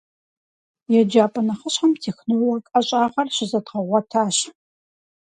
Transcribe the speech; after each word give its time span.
Еджапӏэ 0.99 1.41
нэхъыщхьэм 1.47 1.91
«технолог» 2.01 2.63
ӏэщӏагъэр 2.71 3.27
щызэдгъэгъуэтащ. 3.35 4.37